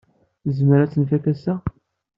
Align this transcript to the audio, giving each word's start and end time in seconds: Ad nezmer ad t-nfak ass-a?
Ad 0.45 0.47
nezmer 0.49 0.79
ad 0.79 0.91
t-nfak 0.91 1.25
ass-a? 1.31 1.55